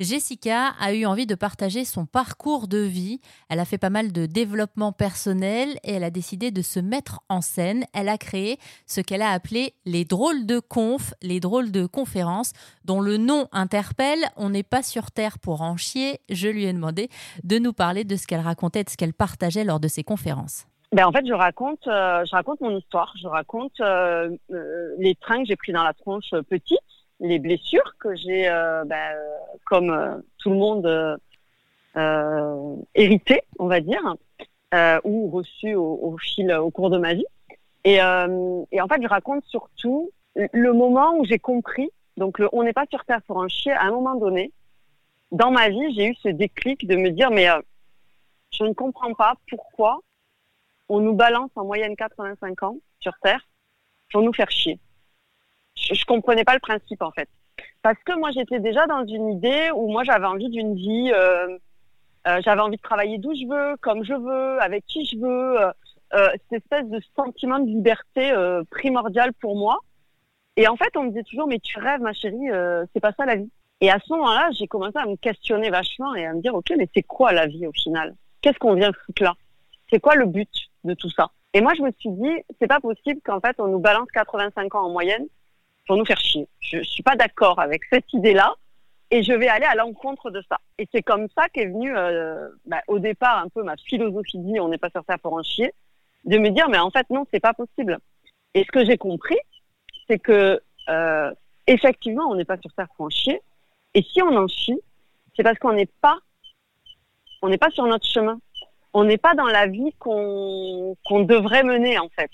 [0.00, 3.20] Jessica a eu envie de partager son parcours de vie.
[3.48, 7.20] Elle a fait pas mal de développement personnel et elle a décidé de se mettre
[7.28, 7.84] en scène.
[7.92, 12.52] Elle a créé ce qu'elle a appelé les drôles de conf, les drôles de conférences,
[12.84, 14.24] dont le nom interpelle.
[14.36, 16.20] On n'est pas sur Terre pour en chier.
[16.30, 17.08] Je lui ai demandé
[17.44, 20.66] de nous parler de ce qu'elle racontait, de ce qu'elle partageait lors de ses conférences.
[20.94, 23.12] Ben en fait, je raconte, euh, je raconte mon histoire.
[23.20, 26.78] Je raconte euh, euh, les trains que j'ai pris dans la tronche petite
[27.24, 29.16] les blessures que j'ai, euh, ben,
[29.64, 31.18] comme euh, tout le monde,
[31.96, 34.16] euh, hérité, on va dire,
[35.04, 37.26] ou reçu au, fil, au cours de ma vie.
[37.84, 41.90] Et, en fait, je raconte surtout le moment où j'ai compris.
[42.16, 43.76] Donc, on n'est pas sur Terre pour un chien.
[43.76, 44.52] À un moment donné,
[45.30, 47.46] dans ma vie, j'ai eu ce déclic de me dire, mais
[48.50, 50.00] je ne comprends pas pourquoi
[50.88, 53.46] on nous balance en moyenne 85 ans sur Terre
[54.10, 54.80] pour nous faire chier
[55.76, 57.28] je, je comprenais pas le principe en fait.
[57.84, 61.58] Parce que moi j'étais déjà dans une idée où moi j'avais envie d'une vie, euh,
[62.26, 65.60] euh, j'avais envie de travailler d'où je veux, comme je veux, avec qui je veux,
[65.60, 65.70] euh,
[66.14, 68.32] euh cette espèce de sentiment de liberté
[68.70, 69.80] primordial pour moi.
[70.56, 72.48] Et en fait on me disait toujours mais tu rêves ma chérie,
[72.94, 73.50] c'est pas ça la vie.
[73.82, 76.72] Et à ce moment-là j'ai commencé à me questionner vachement et à me dire ok
[76.78, 78.14] mais c'est quoi la vie au final?
[78.40, 79.34] Qu'est-ce qu'on vient foutre là?
[79.90, 80.48] C'est quoi le but
[80.84, 81.30] de tout ça?
[81.52, 84.74] Et moi je me suis dit c'est pas possible qu'en fait on nous balance 85
[84.74, 85.26] ans en moyenne
[85.86, 86.48] pour nous faire chier.
[86.60, 88.54] Je, suis pas d'accord avec cette idée-là
[89.10, 90.58] et je vais aller à l'encontre de ça.
[90.78, 94.52] Et c'est comme ça qu'est venue euh, bah, au départ un peu ma philosophie de
[94.52, 95.72] vie, on n'est pas sur ça pour en chier,
[96.24, 97.98] de me dire mais en fait non, c'est pas possible.
[98.54, 99.38] Et ce que j'ai compris,
[100.08, 101.32] c'est que euh,
[101.66, 103.40] effectivement, on n'est pas sur ça pour en chier.
[103.94, 104.80] Et si on en chie,
[105.36, 106.18] c'est parce qu'on n'est pas,
[107.42, 108.38] on n'est pas sur notre chemin.
[108.92, 112.30] On n'est pas dans la vie qu'on qu'on devrait mener en fait.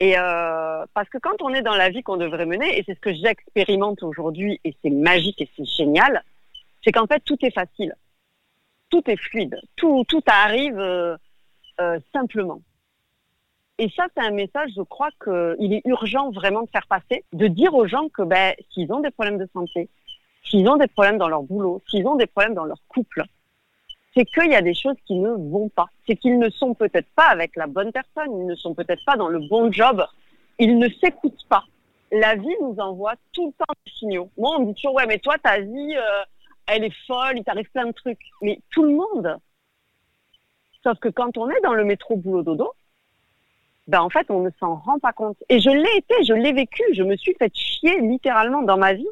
[0.00, 2.94] Et euh, parce que quand on est dans la vie qu'on devrait mener, et c'est
[2.94, 6.24] ce que j'expérimente aujourd'hui, et c'est magique et c'est génial,
[6.82, 7.94] c'est qu'en fait tout est facile,
[8.88, 11.16] tout est fluide, tout tout arrive euh,
[11.80, 12.62] euh, simplement.
[13.76, 17.46] Et ça, c'est un message, je crois qu'il est urgent vraiment de faire passer, de
[17.46, 19.88] dire aux gens que ben, s'ils ont des problèmes de santé,
[20.44, 23.24] s'ils ont des problèmes dans leur boulot, s'ils ont des problèmes dans leur couple,
[24.14, 25.86] c'est qu'il y a des choses qui ne vont pas.
[26.06, 29.16] C'est qu'ils ne sont peut-être pas avec la bonne personne, ils ne sont peut-être pas
[29.16, 30.04] dans le bon job,
[30.58, 31.64] ils ne s'écoutent pas.
[32.12, 34.30] La vie nous envoie tout le temps des signaux.
[34.36, 36.24] Moi, on me dit toujours, ouais, mais toi, ta vie, euh,
[36.66, 38.20] elle est folle, il t'arrive plein de trucs.
[38.42, 39.36] Mais tout le monde.
[40.82, 42.72] Sauf que quand on est dans le métro boulot dodo,
[43.86, 45.36] ben en fait, on ne s'en rend pas compte.
[45.48, 48.94] Et je l'ai été, je l'ai vécu, je me suis fait chier littéralement dans ma
[48.94, 49.08] vie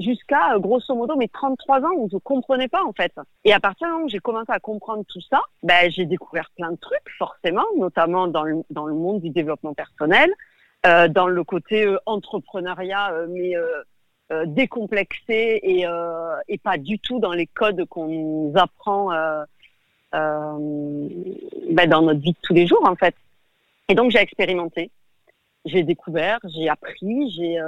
[0.00, 3.12] jusqu'à euh, grosso modo mes 33 ans où je comprenais pas en fait.
[3.44, 6.50] Et à partir du moment où j'ai commencé à comprendre tout ça, ben, j'ai découvert
[6.56, 10.32] plein de trucs forcément, notamment dans le, dans le monde du développement personnel,
[10.86, 13.54] euh, dans le côté euh, entrepreneuriat, mais
[14.46, 15.86] décomplexé et,
[16.46, 19.10] et pas du tout dans les codes qu'on nous apprend
[20.12, 23.16] ben, dans notre vie de tous les jours en fait.
[23.88, 24.92] Et donc j'ai expérimenté,
[25.64, 27.58] j'ai découvert, j'ai appris, j'ai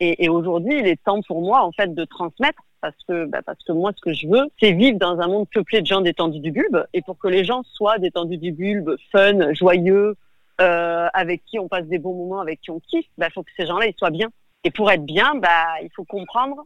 [0.00, 3.62] et, aujourd'hui, il est temps pour moi, en fait, de transmettre parce que, bah, parce
[3.62, 6.40] que moi, ce que je veux, c'est vivre dans un monde peuplé de gens détendus
[6.40, 6.86] du bulbe.
[6.94, 10.16] Et pour que les gens soient détendus du bulbe, fun, joyeux,
[10.62, 13.42] euh, avec qui on passe des bons moments, avec qui on kiffe, il bah, faut
[13.42, 14.28] que ces gens-là, ils soient bien.
[14.64, 16.64] Et pour être bien, bah, il faut comprendre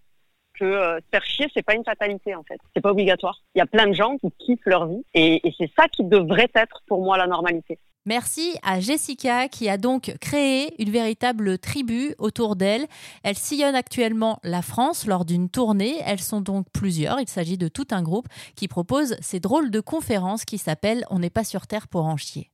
[0.55, 2.61] que euh, se faire chier, c'est pas une fatalité en fait.
[2.73, 3.43] C'est pas obligatoire.
[3.57, 6.51] Il y a plein de gens qui kiffent leur vie et c'est ça qui devrait
[6.55, 7.81] être pour moi la normalité.
[8.07, 12.87] Merci à Jessica qui a donc créé une véritable tribu autour d'elle.
[13.23, 15.97] Elle sillonne actuellement la France lors d'une tournée.
[16.05, 17.19] Elles sont donc plusieurs.
[17.21, 21.19] Il s'agit de tout un groupe qui propose ces drôles de conférences qui s'appellent On
[21.19, 22.54] n'est pas sur Terre pour en chier.